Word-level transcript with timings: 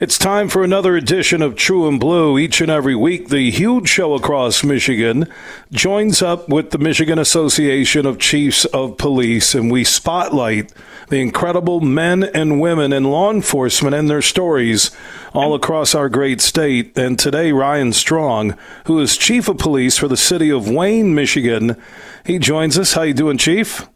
It's 0.00 0.18
time 0.18 0.48
for 0.48 0.64
another 0.64 0.96
edition 0.96 1.40
of 1.40 1.54
True 1.54 1.86
and 1.86 2.00
Blue. 2.00 2.36
Each 2.36 2.60
and 2.60 2.68
every 2.68 2.96
week, 2.96 3.28
the 3.28 3.48
huge 3.52 3.88
show 3.88 4.14
across 4.14 4.64
Michigan 4.64 5.32
joins 5.70 6.20
up 6.20 6.48
with 6.48 6.70
the 6.70 6.78
Michigan 6.78 7.16
Association 7.16 8.04
of 8.04 8.18
Chiefs 8.18 8.64
of 8.64 8.98
Police, 8.98 9.54
and 9.54 9.70
we 9.70 9.84
spotlight 9.84 10.72
the 11.10 11.20
incredible 11.20 11.80
men 11.80 12.24
and 12.24 12.60
women 12.60 12.92
in 12.92 13.04
law 13.04 13.30
enforcement 13.30 13.94
and 13.94 14.10
their 14.10 14.20
stories 14.20 14.90
all 15.32 15.54
across 15.54 15.94
our 15.94 16.08
great 16.08 16.40
state. 16.40 16.98
And 16.98 17.16
today, 17.16 17.52
Ryan 17.52 17.92
Strong, 17.92 18.58
who 18.86 18.98
is 18.98 19.16
Chief 19.16 19.46
of 19.46 19.58
Police 19.58 19.96
for 19.96 20.08
the 20.08 20.16
city 20.16 20.50
of 20.50 20.68
Wayne, 20.68 21.14
Michigan, 21.14 21.80
he 22.26 22.40
joins 22.40 22.76
us. 22.76 22.94
How 22.94 23.02
you 23.02 23.14
doing, 23.14 23.38
Chief? 23.38 23.88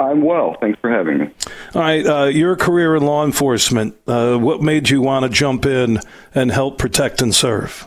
I'm 0.00 0.22
well. 0.22 0.56
Thanks 0.60 0.78
for 0.80 0.90
having 0.90 1.18
me. 1.18 1.30
All 1.74 1.82
right. 1.82 2.06
Uh, 2.06 2.24
your 2.24 2.56
career 2.56 2.96
in 2.96 3.04
law 3.04 3.24
enforcement, 3.24 3.96
uh, 4.06 4.38
what 4.38 4.62
made 4.62 4.88
you 4.88 5.02
want 5.02 5.24
to 5.24 5.28
jump 5.28 5.66
in 5.66 6.00
and 6.34 6.50
help 6.50 6.78
protect 6.78 7.20
and 7.20 7.34
serve? 7.34 7.86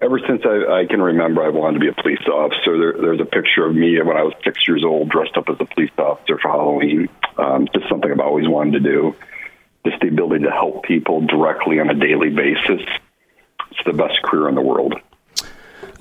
Ever 0.00 0.18
since 0.26 0.42
I, 0.44 0.80
I 0.80 0.86
can 0.86 1.00
remember, 1.00 1.42
I 1.42 1.50
wanted 1.50 1.74
to 1.74 1.80
be 1.80 1.88
a 1.88 2.02
police 2.02 2.26
officer. 2.26 2.78
There, 2.78 2.92
there's 2.94 3.20
a 3.20 3.26
picture 3.26 3.66
of 3.66 3.74
me 3.74 4.00
when 4.00 4.16
I 4.16 4.22
was 4.22 4.32
six 4.42 4.66
years 4.66 4.82
old, 4.84 5.10
dressed 5.10 5.36
up 5.36 5.48
as 5.48 5.56
a 5.60 5.66
police 5.66 5.92
officer 5.98 6.38
for 6.38 6.48
Halloween. 6.48 7.08
Um, 7.36 7.68
just 7.74 7.88
something 7.88 8.10
I've 8.10 8.18
always 8.18 8.48
wanted 8.48 8.82
to 8.82 8.90
do. 8.90 9.14
Just 9.86 10.00
the 10.00 10.08
ability 10.08 10.44
to 10.44 10.50
help 10.50 10.84
people 10.84 11.20
directly 11.26 11.78
on 11.78 11.90
a 11.90 11.94
daily 11.94 12.30
basis. 12.30 12.80
It's 13.70 13.80
the 13.84 13.92
best 13.92 14.22
career 14.22 14.48
in 14.48 14.54
the 14.54 14.62
world. 14.62 14.94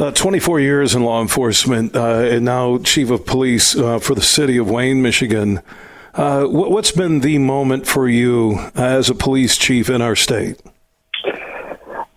Uh, 0.01 0.09
24 0.09 0.59
years 0.59 0.95
in 0.95 1.03
law 1.03 1.21
enforcement, 1.21 1.95
uh, 1.95 2.21
and 2.21 2.43
now 2.43 2.79
chief 2.79 3.11
of 3.11 3.23
police 3.23 3.77
uh, 3.77 3.99
for 3.99 4.15
the 4.15 4.21
city 4.21 4.57
of 4.57 4.67
Wayne, 4.67 5.03
Michigan. 5.03 5.61
Uh, 6.15 6.43
what's 6.45 6.89
been 6.89 7.19
the 7.19 7.37
moment 7.37 7.85
for 7.85 8.09
you 8.09 8.57
as 8.73 9.11
a 9.11 9.13
police 9.13 9.57
chief 9.57 9.91
in 9.91 10.01
our 10.01 10.15
state? 10.15 10.59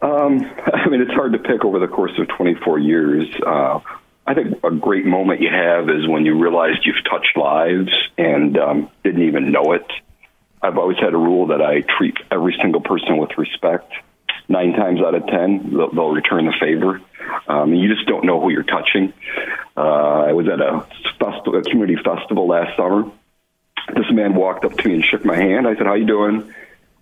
Um, 0.00 0.40
I 0.72 0.88
mean, 0.88 1.02
it's 1.02 1.12
hard 1.12 1.34
to 1.34 1.38
pick 1.38 1.62
over 1.62 1.78
the 1.78 1.86
course 1.86 2.12
of 2.16 2.26
24 2.28 2.78
years. 2.78 3.28
Uh, 3.46 3.80
I 4.26 4.32
think 4.32 4.64
a 4.64 4.70
great 4.70 5.04
moment 5.04 5.42
you 5.42 5.50
have 5.50 5.90
is 5.90 6.08
when 6.08 6.24
you 6.24 6.40
realized 6.42 6.86
you've 6.86 7.04
touched 7.04 7.36
lives 7.36 7.92
and 8.16 8.56
um, 8.56 8.90
didn't 9.02 9.24
even 9.24 9.52
know 9.52 9.72
it. 9.72 9.86
I've 10.62 10.78
always 10.78 10.96
had 10.96 11.12
a 11.12 11.18
rule 11.18 11.48
that 11.48 11.60
I 11.60 11.82
treat 11.82 12.16
every 12.30 12.56
single 12.62 12.80
person 12.80 13.18
with 13.18 13.36
respect. 13.36 13.92
Nine 14.48 14.72
times 14.72 15.00
out 15.00 15.14
of 15.14 15.26
ten, 15.26 15.70
they'll, 15.74 15.90
they'll 15.90 16.10
return 16.12 16.46
the 16.46 16.54
favor. 16.60 17.00
Um, 17.48 17.74
you 17.74 17.92
just 17.94 18.06
don't 18.06 18.24
know 18.24 18.40
who 18.40 18.50
you're 18.50 18.62
touching. 18.62 19.12
Uh, 19.76 20.24
I 20.28 20.32
was 20.32 20.46
at 20.48 20.60
a, 20.60 20.86
festival, 21.18 21.56
a 21.56 21.62
community 21.62 21.96
festival 21.96 22.46
last 22.46 22.76
summer. 22.76 23.10
This 23.94 24.06
man 24.10 24.34
walked 24.34 24.64
up 24.64 24.76
to 24.76 24.88
me 24.88 24.94
and 24.94 25.04
shook 25.04 25.24
my 25.24 25.36
hand. 25.36 25.66
I 25.66 25.76
said, 25.76 25.86
"How 25.86 25.94
you 25.94 26.06
doing?" 26.06 26.54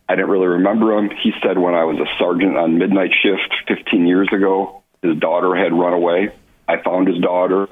I 0.09 0.15
didn't 0.15 0.31
really 0.31 0.48
remember 0.48 0.97
him. 0.97 1.11
He 1.23 1.33
said 1.43 1.59
when 1.59 1.75
I 1.75 1.85
was 1.85 1.98
a 1.98 2.07
sergeant 2.19 2.57
on 2.57 2.79
midnight 2.79 3.13
shift 3.23 3.55
15 3.69 4.07
years 4.07 4.29
ago, 4.33 4.83
his 5.01 5.17
daughter 5.19 5.55
had 5.55 5.73
run 5.73 5.93
away. 5.93 6.31
I 6.69 6.83
found 6.83 7.09
his 7.09 7.19
daughter, 7.19 7.67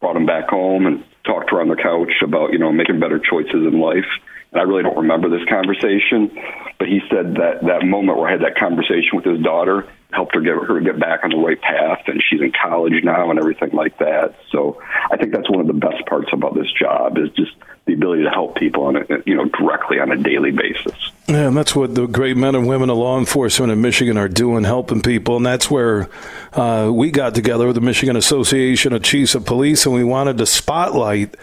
brought 0.00 0.16
him 0.16 0.26
back 0.26 0.48
home, 0.48 0.86
and 0.86 1.04
talked 1.24 1.50
her 1.50 1.60
on 1.60 1.68
the 1.68 1.76
couch 1.76 2.12
about 2.22 2.52
you 2.52 2.58
know 2.58 2.72
making 2.72 3.00
better 3.00 3.18
choices 3.18 3.52
in 3.54 3.80
life. 3.80 4.06
And 4.52 4.60
I 4.60 4.64
really 4.64 4.82
don't 4.82 4.96
remember 4.96 5.28
this 5.28 5.46
conversation, 5.48 6.30
but 6.78 6.88
he 6.88 7.00
said 7.08 7.34
that 7.36 7.62
that 7.62 7.84
moment 7.84 8.18
where 8.18 8.28
I 8.28 8.32
had 8.32 8.42
that 8.42 8.56
conversation 8.58 9.14
with 9.14 9.24
his 9.24 9.40
daughter 9.40 9.86
helped 10.12 10.34
her 10.34 10.40
get 10.40 10.54
her 10.54 10.80
get 10.80 10.98
back 10.98 11.20
on 11.22 11.30
the 11.30 11.36
right 11.36 11.60
path, 11.60 12.02
and 12.06 12.20
she's 12.28 12.40
in 12.40 12.52
college 12.52 12.94
now 13.04 13.30
and 13.30 13.38
everything 13.38 13.70
like 13.72 13.98
that. 13.98 14.34
So 14.50 14.82
I 15.10 15.16
think 15.16 15.32
that's 15.32 15.48
one 15.48 15.60
of 15.60 15.68
the 15.68 15.72
best 15.72 16.04
parts 16.06 16.30
about 16.32 16.54
this 16.54 16.70
job 16.72 17.16
is 17.16 17.30
just 17.30 17.52
the 17.86 17.94
ability 17.94 18.24
to 18.24 18.30
help 18.30 18.56
people 18.56 18.84
on 18.84 18.96
it, 18.96 19.08
you 19.24 19.36
know, 19.36 19.44
directly 19.44 20.00
on 20.00 20.10
a 20.10 20.16
daily 20.16 20.50
basis. 20.50 21.12
Yeah, 21.30 21.46
and 21.46 21.56
that's 21.56 21.76
what 21.76 21.94
the 21.94 22.06
great 22.06 22.36
men 22.36 22.56
and 22.56 22.66
women 22.66 22.90
of 22.90 22.96
law 22.96 23.16
enforcement 23.16 23.70
in 23.70 23.80
Michigan 23.80 24.16
are 24.16 24.26
doing, 24.28 24.64
helping 24.64 25.00
people. 25.00 25.36
And 25.36 25.46
that's 25.46 25.70
where 25.70 26.08
uh, 26.54 26.90
we 26.92 27.12
got 27.12 27.36
together 27.36 27.68
with 27.68 27.76
the 27.76 27.80
Michigan 27.80 28.16
Association 28.16 28.92
of 28.92 29.04
Chiefs 29.04 29.36
of 29.36 29.46
Police, 29.46 29.86
and 29.86 29.94
we 29.94 30.02
wanted 30.02 30.38
to 30.38 30.46
spotlight 30.46 31.36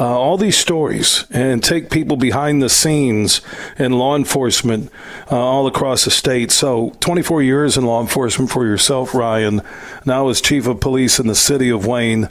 uh, 0.00 0.18
all 0.18 0.38
these 0.38 0.56
stories 0.56 1.26
and 1.30 1.62
take 1.62 1.90
people 1.90 2.16
behind 2.16 2.62
the 2.62 2.70
scenes 2.70 3.42
in 3.76 3.92
law 3.92 4.16
enforcement 4.16 4.90
uh, 5.30 5.38
all 5.38 5.66
across 5.66 6.06
the 6.06 6.10
state. 6.10 6.50
So, 6.50 6.96
24 7.00 7.42
years 7.42 7.76
in 7.76 7.84
law 7.84 8.00
enforcement 8.00 8.50
for 8.50 8.64
yourself, 8.64 9.14
Ryan, 9.14 9.60
now 10.06 10.30
as 10.30 10.40
Chief 10.40 10.66
of 10.66 10.80
Police 10.80 11.18
in 11.18 11.26
the 11.26 11.34
city 11.34 11.68
of 11.68 11.86
Wayne. 11.86 12.30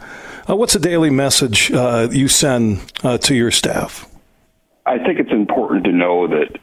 Uh, 0.49 0.55
what's 0.55 0.73
a 0.73 0.79
daily 0.79 1.11
message 1.11 1.71
uh, 1.71 2.07
you 2.11 2.27
send 2.27 2.91
uh, 3.03 3.19
to 3.19 3.35
your 3.35 3.51
staff? 3.51 4.09
I 4.87 4.97
think 4.97 5.19
it's 5.19 5.31
important 5.31 5.83
to 5.83 5.91
know 5.91 6.27
that 6.27 6.59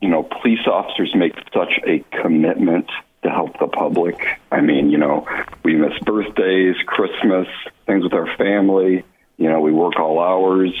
you 0.00 0.08
know 0.08 0.22
police 0.22 0.66
officers 0.66 1.14
make 1.14 1.34
such 1.52 1.80
a 1.86 2.04
commitment 2.22 2.88
to 3.22 3.30
help 3.30 3.58
the 3.58 3.66
public. 3.66 4.38
I 4.50 4.60
mean, 4.60 4.90
you 4.90 4.98
know, 4.98 5.26
we 5.64 5.74
miss 5.74 5.98
birthdays, 6.00 6.76
Christmas, 6.86 7.48
things 7.86 8.04
with 8.04 8.12
our 8.12 8.34
family. 8.36 9.04
You 9.36 9.48
know, 9.48 9.60
we 9.60 9.72
work 9.72 9.98
all 9.98 10.20
hours. 10.20 10.72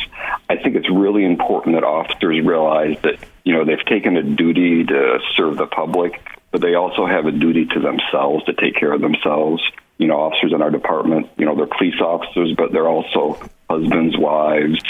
I 0.48 0.56
think 0.56 0.76
it's 0.76 0.90
really 0.90 1.24
important 1.24 1.76
that 1.76 1.84
officers 1.84 2.44
realize 2.44 2.96
that 3.02 3.18
you 3.44 3.54
know 3.54 3.64
they've 3.64 3.84
taken 3.86 4.16
a 4.16 4.22
duty 4.22 4.84
to 4.84 5.18
serve 5.36 5.56
the 5.56 5.66
public, 5.66 6.20
but 6.50 6.60
they 6.60 6.74
also 6.74 7.06
have 7.06 7.26
a 7.26 7.32
duty 7.32 7.66
to 7.66 7.80
themselves 7.80 8.44
to 8.44 8.52
take 8.54 8.74
care 8.76 8.92
of 8.92 9.00
themselves 9.00 9.62
you 9.98 10.06
know, 10.06 10.14
officers 10.14 10.52
in 10.52 10.62
our 10.62 10.70
department, 10.70 11.28
you 11.36 11.44
know, 11.44 11.56
they're 11.56 11.66
police 11.66 12.00
officers, 12.00 12.54
but 12.56 12.72
they're 12.72 12.88
also 12.88 13.36
husbands, 13.68 14.16
wives, 14.16 14.80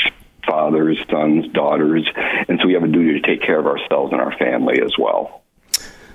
fathers, 0.49 0.99
sons, 1.11 1.47
daughters. 1.53 2.09
And 2.49 2.59
so 2.61 2.67
we 2.67 2.75
have 2.75 2.83
a 2.83 2.89
duty 2.89 3.21
to 3.21 3.27
take 3.27 3.43
care 3.43 3.59
of 3.59 3.67
ourselves 3.67 4.13
and 4.13 4.21
our 4.21 4.37
family 4.39 4.81
as 4.83 4.93
well. 4.99 5.43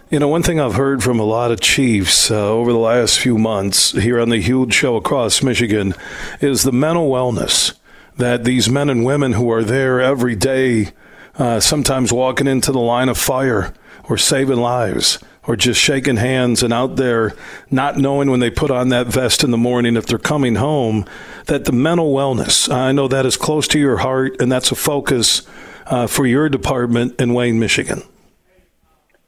You 0.09 0.19
know, 0.19 0.27
one 0.27 0.43
thing 0.43 0.59
I've 0.59 0.75
heard 0.75 1.01
from 1.01 1.19
a 1.19 1.23
lot 1.23 1.51
of 1.51 1.59
chiefs 1.59 2.29
uh, 2.29 2.35
over 2.35 2.71
the 2.71 2.77
last 2.77 3.19
few 3.19 3.37
months 3.37 3.93
here 3.93 4.19
on 4.19 4.29
the 4.29 4.39
huge 4.39 4.73
show 4.73 4.95
across 4.95 5.41
Michigan 5.41 5.95
is 6.39 6.63
the 6.63 6.71
mental 6.71 7.09
wellness 7.09 7.73
that 8.17 8.43
these 8.43 8.69
men 8.69 8.89
and 8.89 9.05
women 9.05 9.33
who 9.33 9.49
are 9.51 9.63
there 9.63 10.01
every 10.01 10.35
day, 10.35 10.89
uh, 11.35 11.59
sometimes 11.59 12.13
walking 12.13 12.45
into 12.47 12.71
the 12.71 12.79
line 12.79 13.09
of 13.09 13.17
fire 13.17 13.73
or 14.09 14.17
saving 14.17 14.59
lives, 14.59 15.19
or 15.47 15.55
just 15.55 15.79
shaking 15.79 16.17
hands 16.17 16.63
and 16.63 16.73
out 16.73 16.95
there 16.95 17.33
not 17.69 17.97
knowing 17.97 18.29
when 18.29 18.39
they 18.39 18.49
put 18.49 18.71
on 18.71 18.89
that 18.89 19.07
vest 19.07 19.43
in 19.43 19.51
the 19.51 19.57
morning 19.57 19.95
if 19.95 20.05
they're 20.05 20.17
coming 20.17 20.55
home 20.55 21.05
that 21.45 21.65
the 21.65 21.71
mental 21.71 22.13
wellness 22.13 22.73
i 22.73 22.91
know 22.91 23.07
that 23.07 23.25
is 23.25 23.37
close 23.37 23.67
to 23.67 23.79
your 23.79 23.97
heart 23.97 24.39
and 24.39 24.51
that's 24.51 24.71
a 24.71 24.75
focus 24.75 25.43
uh, 25.87 26.07
for 26.07 26.25
your 26.25 26.47
department 26.47 27.19
in 27.19 27.33
wayne 27.33 27.59
michigan. 27.59 28.01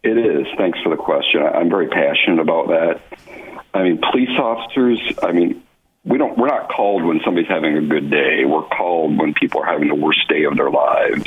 It 0.03 0.18
is. 0.18 0.46
Thanks 0.56 0.80
for 0.81 0.90
the 0.90 1.02
question. 1.02 1.41
I'm 1.41 1.68
very 1.68 1.88
passionate 1.88 2.40
about 2.40 2.68
that. 2.68 3.02
I 3.74 3.84
mean 3.84 4.00
police 4.12 4.38
officers 4.40 5.00
i 5.22 5.31
mean 5.31 5.64
we 6.06 6.18
don't 6.18 6.38
we're 6.38 6.47
not 6.47 6.69
called 6.69 7.03
when 7.03 7.19
somebody's 7.25 7.50
having 7.50 7.75
a 7.75 7.81
good 7.81 8.09
day. 8.12 8.46
We're 8.46 8.62
called 8.62 9.18
when 9.18 9.34
people 9.34 9.62
are 9.62 9.66
having 9.66 9.88
the 9.88 9.96
worst 9.96 10.28
day 10.30 10.44
of 10.44 10.56
their 10.56 10.69
lives 10.69 11.25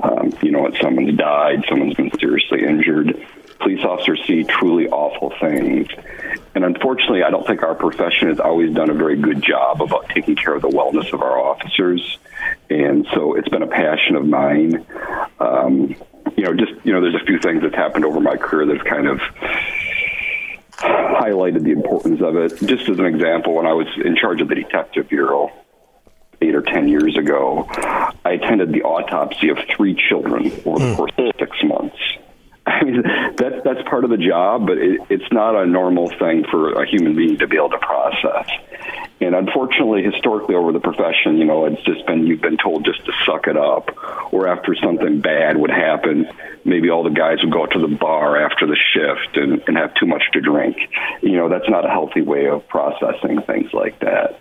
um, 0.00 0.32
you 0.42 0.50
know, 0.50 0.62
when 0.62 0.74
someone's 0.80 1.16
died, 1.16 1.64
someone's 1.68 1.94
been 1.94 2.10
seriously 2.18 2.64
injured 2.64 3.26
police 3.60 3.84
officers 3.84 4.22
see 4.26 4.44
truly 4.44 4.88
awful 4.88 5.32
things. 5.40 5.88
And 6.54 6.64
unfortunately, 6.64 7.22
I 7.22 7.30
don't 7.30 7.46
think 7.46 7.62
our 7.62 7.74
profession 7.74 8.28
has 8.28 8.40
always 8.40 8.72
done 8.72 8.90
a 8.90 8.94
very 8.94 9.16
good 9.16 9.42
job 9.42 9.82
about 9.82 10.08
taking 10.08 10.36
care 10.36 10.54
of 10.54 10.62
the 10.62 10.68
wellness 10.68 11.12
of 11.12 11.22
our 11.22 11.38
officers. 11.38 12.18
And 12.70 13.06
so 13.12 13.34
it's 13.34 13.48
been 13.48 13.62
a 13.62 13.68
passion 13.68 14.16
of 14.16 14.26
mine. 14.26 14.86
Um, 15.40 15.94
you 16.36 16.44
know, 16.44 16.54
just, 16.54 16.72
you 16.84 16.92
know, 16.92 17.00
there's 17.00 17.20
a 17.20 17.24
few 17.24 17.38
things 17.38 17.62
that's 17.62 17.74
happened 17.74 18.04
over 18.04 18.20
my 18.20 18.36
career 18.36 18.66
that 18.66 18.76
have 18.76 18.86
kind 18.86 19.06
of 19.06 19.20
highlighted 20.78 21.64
the 21.64 21.72
importance 21.72 22.20
of 22.20 22.36
it. 22.36 22.56
Just 22.66 22.88
as 22.88 22.98
an 22.98 23.06
example, 23.06 23.54
when 23.54 23.66
I 23.66 23.72
was 23.72 23.88
in 24.04 24.16
charge 24.16 24.40
of 24.40 24.48
the 24.48 24.54
detective 24.54 25.08
bureau, 25.08 25.52
or 26.58 26.62
ten 26.62 26.88
years 26.88 27.16
ago, 27.16 27.66
I 28.24 28.32
attended 28.32 28.72
the 28.72 28.82
autopsy 28.82 29.48
of 29.48 29.58
three 29.74 29.94
children 30.08 30.52
over 30.66 30.78
the 30.78 30.90
hmm. 30.90 30.96
course 30.96 31.12
of 31.18 31.32
six 31.38 31.56
months. 31.64 31.96
I 32.66 32.84
mean, 32.84 33.02
that's 33.02 33.64
that's 33.64 33.88
part 33.88 34.04
of 34.04 34.10
the 34.10 34.18
job, 34.18 34.66
but 34.66 34.78
it, 34.78 35.00
it's 35.08 35.32
not 35.32 35.56
a 35.56 35.66
normal 35.66 36.10
thing 36.10 36.44
for 36.50 36.72
a 36.72 36.86
human 36.86 37.16
being 37.16 37.38
to 37.38 37.46
be 37.46 37.56
able 37.56 37.70
to 37.70 37.78
process. 37.78 38.50
And 39.20 39.34
unfortunately, 39.34 40.02
historically 40.02 40.54
over 40.54 40.72
the 40.72 40.80
profession, 40.80 41.38
you 41.38 41.44
know, 41.44 41.64
it's 41.64 41.82
just 41.82 42.06
been 42.06 42.26
you've 42.26 42.40
been 42.40 42.56
told 42.56 42.84
just 42.84 43.04
to 43.06 43.12
suck 43.26 43.46
it 43.48 43.56
up, 43.56 43.90
or 44.32 44.48
after 44.48 44.76
something 44.76 45.20
bad 45.20 45.56
would 45.56 45.70
happen, 45.70 46.28
maybe 46.64 46.90
all 46.90 47.02
the 47.02 47.10
guys 47.10 47.38
would 47.42 47.52
go 47.52 47.62
out 47.62 47.72
to 47.72 47.80
the 47.80 47.96
bar 47.96 48.36
after 48.36 48.66
the 48.66 48.76
shift 48.76 49.36
and, 49.36 49.62
and 49.66 49.76
have 49.76 49.94
too 49.94 50.06
much 50.06 50.22
to 50.34 50.40
drink. 50.40 50.76
You 51.22 51.36
know, 51.36 51.48
that's 51.48 51.68
not 51.68 51.84
a 51.84 51.88
healthy 51.88 52.20
way 52.20 52.46
of 52.46 52.68
processing 52.68 53.40
things 53.42 53.72
like 53.72 53.98
that. 54.00 54.37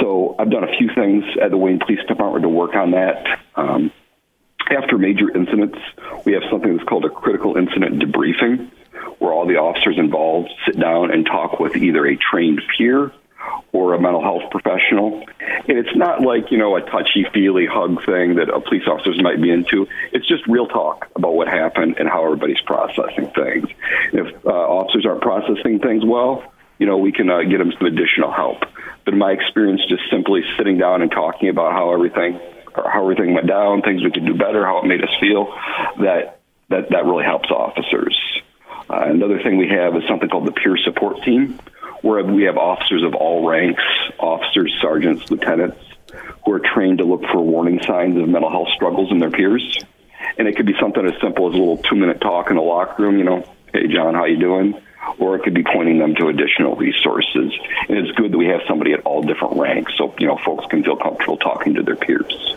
So 0.00 0.34
I've 0.38 0.50
done 0.50 0.64
a 0.64 0.76
few 0.78 0.90
things 0.94 1.24
at 1.40 1.50
the 1.50 1.56
Wayne 1.56 1.78
Police 1.78 2.04
Department 2.08 2.42
to 2.42 2.48
work 2.48 2.74
on 2.74 2.92
that. 2.92 3.40
Um, 3.54 3.92
after 4.70 4.98
major 4.98 5.30
incidents, 5.36 5.78
we 6.24 6.32
have 6.32 6.42
something 6.50 6.76
that's 6.76 6.88
called 6.88 7.04
a 7.04 7.10
critical 7.10 7.56
incident 7.56 8.00
debriefing, 8.00 8.70
where 9.18 9.32
all 9.32 9.46
the 9.46 9.56
officers 9.56 9.98
involved 9.98 10.50
sit 10.64 10.78
down 10.78 11.10
and 11.10 11.26
talk 11.26 11.58
with 11.58 11.76
either 11.76 12.06
a 12.06 12.16
trained 12.16 12.62
peer 12.76 13.12
or 13.72 13.94
a 13.94 14.00
mental 14.00 14.22
health 14.22 14.50
professional. 14.50 15.24
And 15.68 15.78
it's 15.78 15.94
not 15.96 16.22
like, 16.22 16.50
you 16.50 16.58
know, 16.58 16.76
a 16.76 16.82
touchy 16.82 17.26
feely 17.32 17.66
hug 17.66 18.04
thing 18.04 18.36
that 18.36 18.48
a 18.48 18.60
police 18.60 18.86
officers 18.86 19.20
might 19.22 19.40
be 19.40 19.50
into. 19.50 19.86
It's 20.12 20.26
just 20.26 20.46
real 20.46 20.66
talk 20.66 21.08
about 21.16 21.34
what 21.34 21.48
happened 21.48 21.96
and 21.98 22.08
how 22.08 22.24
everybody's 22.24 22.60
processing 22.64 23.30
things. 23.34 23.68
If 24.12 24.46
uh, 24.46 24.50
officers 24.50 25.06
aren't 25.06 25.22
processing 25.22 25.80
things 25.80 26.04
well, 26.04 26.52
you 26.78 26.86
know, 26.86 26.96
we 26.96 27.12
can 27.12 27.28
uh, 27.30 27.42
get 27.42 27.58
them 27.58 27.72
some 27.78 27.86
additional 27.86 28.32
help. 28.32 28.62
In 29.10 29.18
my 29.18 29.32
experience, 29.32 29.80
just 29.88 30.02
simply 30.08 30.42
sitting 30.56 30.78
down 30.78 31.02
and 31.02 31.10
talking 31.10 31.48
about 31.48 31.72
how 31.72 31.92
everything, 31.92 32.38
how 32.76 33.02
everything 33.02 33.34
went 33.34 33.48
down, 33.48 33.82
things 33.82 34.04
we 34.04 34.12
could 34.12 34.24
do 34.24 34.34
better, 34.34 34.64
how 34.64 34.78
it 34.78 34.86
made 34.86 35.02
us 35.02 35.10
feel, 35.18 35.52
that 35.98 36.38
that 36.68 36.90
that 36.90 37.04
really 37.04 37.24
helps 37.24 37.50
officers. 37.50 38.16
Uh, 38.88 39.06
another 39.06 39.42
thing 39.42 39.58
we 39.58 39.68
have 39.68 39.96
is 39.96 40.04
something 40.08 40.28
called 40.28 40.46
the 40.46 40.52
peer 40.52 40.76
support 40.84 41.24
team, 41.24 41.58
where 42.02 42.22
we 42.22 42.44
have 42.44 42.56
officers 42.56 43.02
of 43.02 43.16
all 43.16 43.48
ranks, 43.48 43.82
officers, 44.20 44.72
sergeants, 44.80 45.28
lieutenants, 45.28 45.82
who 46.44 46.52
are 46.52 46.60
trained 46.60 46.98
to 46.98 47.04
look 47.04 47.22
for 47.32 47.40
warning 47.40 47.80
signs 47.82 48.16
of 48.16 48.28
mental 48.28 48.50
health 48.50 48.68
struggles 48.76 49.10
in 49.10 49.18
their 49.18 49.32
peers. 49.32 49.76
And 50.38 50.46
it 50.46 50.54
could 50.54 50.66
be 50.66 50.74
something 50.80 51.04
as 51.04 51.20
simple 51.20 51.48
as 51.48 51.54
a 51.54 51.58
little 51.58 51.78
two-minute 51.78 52.20
talk 52.20 52.52
in 52.52 52.56
a 52.56 52.62
locker 52.62 53.02
room. 53.02 53.18
You 53.18 53.24
know, 53.24 53.44
hey 53.72 53.88
John, 53.88 54.14
how 54.14 54.26
you 54.26 54.38
doing? 54.38 54.80
Or 55.18 55.36
it 55.36 55.42
could 55.42 55.54
be 55.54 55.64
pointing 55.64 55.98
them 55.98 56.14
to 56.16 56.28
additional 56.28 56.76
resources. 56.76 57.52
And 57.88 57.98
it's 57.98 58.10
good 58.12 58.32
that 58.32 58.38
we 58.38 58.46
have 58.46 58.60
somebody 58.68 58.92
at 58.92 59.00
all 59.00 59.22
different 59.22 59.58
ranks, 59.58 59.92
so 59.96 60.14
you 60.18 60.26
know 60.26 60.38
folks 60.44 60.66
can 60.66 60.84
feel 60.84 60.96
comfortable 60.96 61.36
talking 61.36 61.74
to 61.74 61.82
their 61.82 61.96
peers 61.96 62.50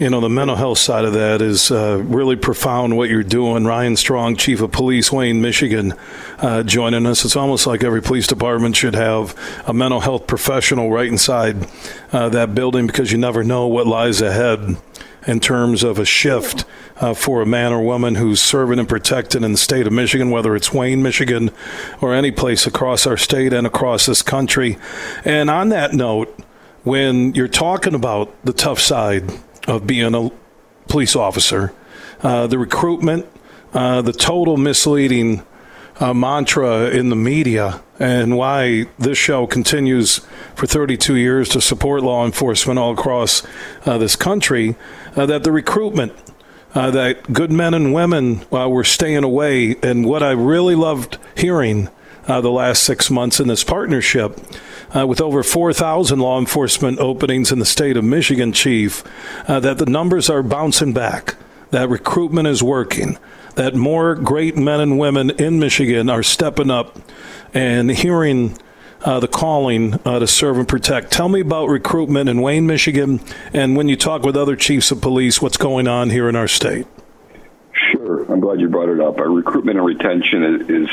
you 0.00 0.08
know, 0.08 0.20
the 0.20 0.30
mental 0.30 0.56
health 0.56 0.78
side 0.78 1.04
of 1.04 1.12
that 1.12 1.42
is 1.42 1.70
uh, 1.70 2.02
really 2.06 2.34
profound 2.34 2.96
what 2.96 3.10
you're 3.10 3.22
doing. 3.22 3.66
Ryan 3.66 3.96
Strong, 3.96 4.36
Chief 4.36 4.62
of 4.62 4.72
Police, 4.72 5.12
Wayne, 5.12 5.42
Michigan, 5.42 5.92
uh, 6.38 6.62
joining 6.62 7.04
us. 7.04 7.26
It's 7.26 7.36
almost 7.36 7.66
like 7.66 7.84
every 7.84 8.00
police 8.00 8.26
department 8.26 8.76
should 8.76 8.94
have 8.94 9.36
a 9.66 9.74
mental 9.74 10.00
health 10.00 10.26
professional 10.26 10.90
right 10.90 11.06
inside 11.06 11.68
uh, 12.12 12.30
that 12.30 12.54
building 12.54 12.86
because 12.86 13.12
you 13.12 13.18
never 13.18 13.44
know 13.44 13.66
what 13.66 13.86
lies 13.86 14.22
ahead 14.22 14.78
in 15.26 15.40
terms 15.40 15.82
of 15.82 15.98
a 15.98 16.04
shift 16.04 16.64
uh, 16.96 17.14
for 17.14 17.42
a 17.42 17.46
man 17.46 17.72
or 17.72 17.82
woman 17.82 18.14
who's 18.14 18.40
serving 18.40 18.78
and 18.78 18.88
protecting 18.88 19.44
in 19.44 19.52
the 19.52 19.58
state 19.58 19.86
of 19.86 19.92
Michigan, 19.92 20.30
whether 20.30 20.56
it's 20.56 20.72
Wayne, 20.72 21.02
Michigan, 21.02 21.50
or 22.00 22.14
any 22.14 22.30
place 22.30 22.66
across 22.66 23.06
our 23.06 23.16
state 23.16 23.52
and 23.52 23.66
across 23.66 24.06
this 24.06 24.22
country. 24.22 24.78
And 25.24 25.50
on 25.50 25.68
that 25.70 25.92
note, 25.92 26.38
when 26.82 27.34
you're 27.34 27.48
talking 27.48 27.94
about 27.94 28.34
the 28.44 28.52
tough 28.52 28.80
side 28.80 29.30
of 29.68 29.86
being 29.86 30.14
a 30.14 30.30
police 30.90 31.16
officer. 31.16 31.72
Uh, 32.20 32.46
the 32.46 32.58
recruitment, 32.58 33.26
uh, 33.72 34.02
the 34.02 34.12
total 34.12 34.56
misleading 34.56 35.42
uh, 36.00 36.12
mantra 36.12 36.88
in 36.88 37.10
the 37.10 37.16
media, 37.16 37.82
and 37.98 38.36
why 38.36 38.86
this 38.98 39.18
show 39.18 39.46
continues 39.46 40.20
for 40.54 40.66
32 40.66 41.14
years 41.14 41.48
to 41.50 41.60
support 41.60 42.02
law 42.02 42.24
enforcement 42.24 42.78
all 42.78 42.92
across 42.92 43.42
uh, 43.86 43.98
this 43.98 44.16
country, 44.16 44.74
uh, 45.16 45.26
that 45.26 45.44
the 45.44 45.52
recruitment. 45.52 46.12
Uh, 46.72 46.88
that 46.88 47.32
good 47.32 47.50
men 47.50 47.74
and 47.74 47.92
women 47.92 48.40
were 48.48 48.84
staying 48.84 49.24
away. 49.24 49.74
And 49.82 50.06
what 50.06 50.22
I 50.22 50.30
really 50.30 50.76
loved 50.76 51.18
hearing 51.36 51.88
the 52.28 52.48
last 52.48 52.84
six 52.84 53.10
months 53.10 53.40
in 53.40 53.48
this 53.48 53.64
partnership 53.64 54.38
uh, 54.94 55.06
with 55.06 55.20
over 55.20 55.42
4,000 55.42 56.18
law 56.18 56.38
enforcement 56.38 56.98
openings 56.98 57.52
in 57.52 57.58
the 57.58 57.64
state 57.64 57.96
of 57.96 58.04
Michigan, 58.04 58.52
Chief, 58.52 59.02
uh, 59.48 59.60
that 59.60 59.78
the 59.78 59.86
numbers 59.86 60.28
are 60.28 60.42
bouncing 60.42 60.92
back, 60.92 61.36
that 61.70 61.88
recruitment 61.88 62.48
is 62.48 62.62
working, 62.62 63.18
that 63.54 63.74
more 63.74 64.14
great 64.14 64.56
men 64.56 64.80
and 64.80 64.98
women 64.98 65.30
in 65.30 65.58
Michigan 65.58 66.08
are 66.10 66.22
stepping 66.22 66.70
up 66.70 66.98
and 67.54 67.90
hearing. 67.90 68.56
Uh, 69.02 69.18
the 69.18 69.26
calling 69.26 69.94
uh, 70.04 70.18
to 70.18 70.26
serve 70.26 70.58
and 70.58 70.68
protect. 70.68 71.10
Tell 71.10 71.30
me 71.30 71.40
about 71.40 71.70
recruitment 71.70 72.28
in 72.28 72.42
Wayne, 72.42 72.66
Michigan, 72.66 73.20
and 73.50 73.74
when 73.74 73.88
you 73.88 73.96
talk 73.96 74.24
with 74.24 74.36
other 74.36 74.56
chiefs 74.56 74.90
of 74.90 75.00
police, 75.00 75.40
what's 75.40 75.56
going 75.56 75.88
on 75.88 76.10
here 76.10 76.28
in 76.28 76.36
our 76.36 76.46
state? 76.46 76.86
Sure. 77.72 78.30
I'm 78.30 78.40
glad 78.40 78.60
you 78.60 78.68
brought 78.68 78.90
it 78.90 79.00
up. 79.00 79.18
Our 79.18 79.30
recruitment 79.30 79.78
and 79.78 79.86
retention 79.86 80.66
is 80.68 80.90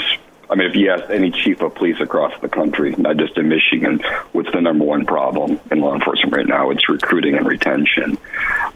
I 0.49 0.55
mean, 0.55 0.69
if 0.69 0.75
you 0.75 0.91
ask 0.91 1.09
any 1.09 1.31
chief 1.31 1.61
of 1.61 1.75
police 1.75 1.99
across 1.99 2.33
the 2.41 2.47
country, 2.47 2.95
not 2.97 3.17
just 3.17 3.37
in 3.37 3.49
Michigan, 3.49 3.99
what's 4.31 4.51
the 4.53 4.61
number 4.61 4.85
one 4.85 5.05
problem 5.05 5.59
in 5.71 5.81
law 5.81 5.93
enforcement 5.93 6.33
right 6.33 6.47
now? 6.47 6.69
It's 6.69 6.87
recruiting 6.87 7.35
and 7.35 7.45
retention. 7.45 8.17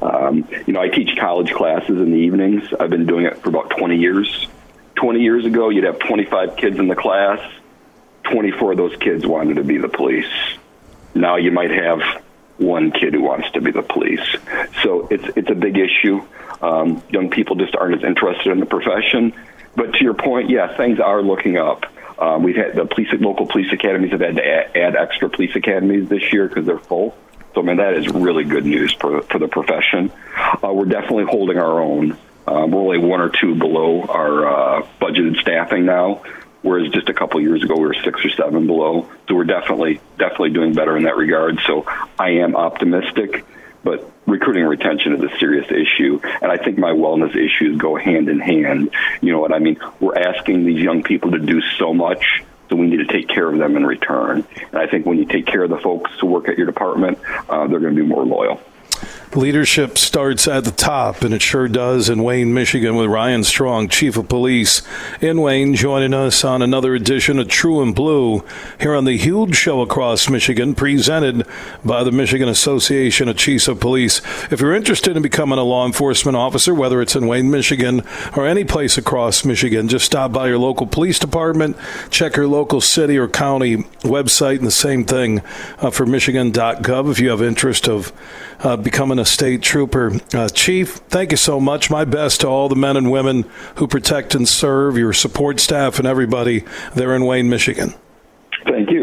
Um, 0.02 0.48
you 0.68 0.74
know, 0.74 0.82
I 0.82 0.90
teach 0.90 1.18
college 1.18 1.52
classes 1.54 1.90
in 1.98 2.12
the 2.12 2.18
evenings. 2.18 2.64
I've 2.78 2.90
been 2.90 3.06
doing 3.06 3.26
it 3.26 3.38
for 3.42 3.50
about 3.50 3.70
20 3.78 3.98
years. 3.98 4.48
20 4.96 5.22
years 5.22 5.46
ago, 5.46 5.70
you'd 5.70 5.86
have 5.86 6.00
25 6.00 6.58
kids 6.58 6.78
in 6.78 6.88
the 6.88 6.96
class. 6.96 7.40
24 8.24 8.72
of 8.72 8.78
those 8.78 8.96
kids 8.98 9.26
wanted 9.26 9.56
to 9.56 9.64
be 9.64 9.78
the 9.78 9.90
police. 9.90 10.32
Now 11.16 11.38
you 11.38 11.52
might 11.52 11.72
have 11.72 12.02
one 12.58 12.92
kid 12.92 13.14
who 13.14 13.22
wants 13.22 13.50
to 13.52 13.62
be 13.62 13.72
the 13.72 13.82
police. 13.82 14.36
So 14.84 15.08
it's 15.10 15.26
it's 15.36 15.50
a 15.50 15.56
big 15.56 15.78
issue. 15.78 16.22
Um, 16.62 17.02
young 17.10 17.30
people 17.30 17.56
just 17.56 17.76
aren't 17.76 17.96
as 17.96 18.04
interested 18.04 18.52
in 18.52 18.60
the 18.60 18.68
profession 18.68 19.34
but 19.76 19.94
to 19.94 20.04
your 20.04 20.14
point, 20.14 20.50
yeah, 20.50 20.76
things 20.76 21.00
are 21.00 21.22
looking 21.22 21.58
up. 21.58 21.86
Um, 22.20 22.44
we've 22.44 22.56
had 22.56 22.76
the 22.76 22.86
police, 22.86 23.10
local 23.14 23.48
police 23.48 23.72
academies 23.74 24.12
have 24.12 24.22
had 24.22 24.36
to 24.36 24.46
add, 24.46 24.78
add 24.78 24.96
extra 24.96 25.30
police 25.30 25.56
academies 25.56 26.08
this 26.08 26.32
year 26.32 26.48
because 26.48 26.66
they're 26.66 26.78
full. 26.78 27.16
So, 27.54 27.62
I 27.62 27.66
mean, 27.66 27.78
that 27.78 27.96
is 27.96 28.08
really 28.10 28.44
good 28.44 28.66
news 28.66 28.94
for, 28.94 29.22
for 29.24 29.40
the 29.40 29.48
profession. 29.48 30.12
Uh, 30.64 30.72
we're 30.72 30.86
definitely 30.86 31.26
holding 31.26 31.58
our 31.58 31.82
own. 31.82 32.18
Um, 32.48 32.72
we're 32.72 32.82
only 32.82 32.98
one 32.98 33.22
or 33.22 33.30
two 33.30 33.56
below 33.56 34.04
our 34.04 34.48
uh, 34.48 34.88
budgeted 35.02 35.40
staffing 35.42 35.86
now, 35.86 36.24
whereas 36.62 36.92
just 36.92 37.10
a 37.10 37.14
couple 37.14 37.42
years 37.42 37.64
ago 37.64 37.76
we 37.76 37.82
were 37.82 37.94
six 37.94 38.24
or 38.24 38.30
seven 38.30 38.68
below. 38.68 39.10
So 39.28 39.36
we're 39.36 39.44
definitely 39.44 40.00
definitely 40.18 40.52
doing 40.52 40.74
better 40.74 40.98
in 40.98 41.04
that 41.04 41.18
regard. 41.18 41.60
So 41.66 41.86
I 42.18 42.30
am 42.42 42.56
optimistic, 42.56 43.46
but 43.84 44.10
recruiting 44.26 44.66
retention 44.66 45.16
is 45.16 45.24
a 45.24 45.38
serious 45.40 45.70
issue. 45.70 46.20
And 46.42 46.52
I 46.52 46.58
think 46.58 46.78
my 46.78 46.92
wellness 46.92 47.36
issues 47.36 47.78
go 47.78 47.96
hand 47.96 48.30
in 48.30 48.40
hand. 48.40 48.92
You 49.22 49.34
know 49.34 49.40
what 49.40 49.54
I 49.54 49.60
mean? 49.60 49.80
We're 50.00 50.18
asking 50.18 50.66
these 50.66 50.82
young 50.82 51.04
people 51.04 51.32
to 51.32 51.40
do 51.40 51.62
so 51.78 51.94
much. 51.94 52.44
So 52.70 52.78
we 52.78 52.88
need 52.88 53.06
to 53.06 53.08
take 53.08 53.28
care 53.28 53.52
of 53.52 53.60
them 53.60 53.76
in 53.76 53.86
return. 53.86 54.46
And 54.72 54.78
I 54.78 54.88
think 54.88 55.06
when 55.06 55.18
you 55.18 55.26
take 55.26 55.46
care 55.46 55.64
of 55.64 55.70
the 55.70 55.78
folks 55.78 56.12
who 56.22 56.28
work 56.28 56.48
at 56.48 56.58
your 56.58 56.68
department, 56.68 57.20
uh, 57.50 57.68
they're 57.68 57.80
going 57.80 57.96
to 57.96 58.02
be 58.02 58.08
more 58.08 58.26
loyal. 58.26 58.62
Leadership 59.36 59.98
starts 59.98 60.46
at 60.46 60.66
the 60.66 60.72
top, 60.72 61.22
and 61.22 61.34
it 61.34 61.42
sure 61.42 61.70
does 61.70 62.10
in 62.10 62.22
Wayne, 62.22 62.54
Michigan, 62.54 62.98
with 62.98 63.08
Ryan 63.08 63.46
Strong, 63.46 63.88
Chief 63.88 64.18
of 64.18 64.28
Police 64.28 64.82
in 65.22 65.40
Wayne, 65.40 65.74
joining 65.74 66.14
us 66.14 66.44
on 66.44 66.62
another 66.62 66.94
edition 66.96 67.40
of 67.40 67.48
True 67.48 67.82
and 67.82 67.96
Blue 67.96 68.44
here 68.82 68.94
on 68.94 69.06
the 69.06 69.16
huge 69.16 69.56
show 69.56 69.80
across 69.80 70.30
Michigan, 70.30 70.76
presented 70.76 71.48
by 71.86 72.04
the 72.04 72.12
Michigan 72.12 72.50
Association 72.50 73.30
of 73.30 73.38
Chiefs 73.38 73.70
of 73.70 73.80
Police. 73.80 74.22
If 74.52 74.60
you're 74.60 74.76
interested 74.76 75.16
in 75.16 75.24
becoming 75.24 75.60
a 75.60 75.64
law 75.64 75.86
enforcement 75.86 76.36
officer, 76.36 76.74
whether 76.74 77.02
it's 77.02 77.16
in 77.16 77.26
Wayne, 77.26 77.50
Michigan, 77.50 78.04
or 78.36 78.46
any 78.46 78.66
place 78.66 78.98
across 78.98 79.46
Michigan, 79.46 79.88
just 79.88 80.04
stop 80.04 80.34
by 80.34 80.50
your 80.50 80.60
local 80.60 80.88
police 80.88 81.20
department, 81.20 81.78
check 82.10 82.36
your 82.36 82.48
local 82.48 82.82
city 82.82 83.18
or 83.18 83.30
county 83.30 83.78
website, 84.02 84.58
and 84.58 84.68
the 84.68 84.72
same 84.72 85.06
thing 85.06 85.40
uh, 85.80 85.90
for 85.90 86.06
Michigan.gov 86.06 87.10
if 87.10 87.20
you 87.22 87.30
have 87.30 87.42
interest 87.42 87.88
of 87.88 88.12
uh, 88.60 88.76
becoming 88.76 89.21
a 89.22 89.26
state 89.26 89.62
trooper. 89.62 90.12
Uh, 90.34 90.50
Chief, 90.50 90.96
thank 91.08 91.32
you 91.32 91.38
so 91.38 91.60
much. 91.62 91.90
My 91.90 92.04
best 92.04 92.42
to 92.42 92.48
all 92.48 92.68
the 92.68 92.76
men 92.76 92.98
and 92.98 93.10
women 93.10 93.46
who 93.76 93.88
protect 93.88 94.36
and 94.36 94.50
serve, 94.50 94.98
your 94.98 95.14
support 95.14 95.62
staff, 95.62 96.00
and 96.00 96.08
everybody 96.08 96.66
there 96.96 97.16
in 97.16 97.26
Wayne, 97.26 97.50
Michigan. 97.50 97.94
Thank 98.66 98.92
you. 98.92 99.01